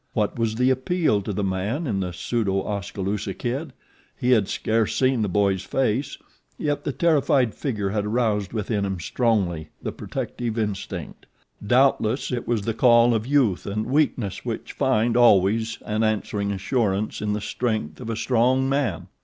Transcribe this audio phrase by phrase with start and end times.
[0.13, 3.71] What was the appeal to the man in the pseudo Oskaloosa Kid?
[4.17, 6.17] He had scarce seen the boy's face,
[6.57, 11.27] yet the terrified figure had aroused within him, strongly, the protective instinct.
[11.63, 17.21] Doubtless it was the call of youth and weakness which find, always, an answering assurance
[17.21, 19.05] in the strength of a strong man.